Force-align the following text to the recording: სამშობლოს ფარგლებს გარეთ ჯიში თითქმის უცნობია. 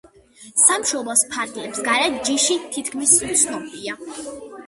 სამშობლოს 0.61 1.21
ფარგლებს 1.33 1.83
გარეთ 1.89 2.17
ჯიში 2.29 2.57
თითქმის 2.77 3.15
უცნობია. 3.27 3.97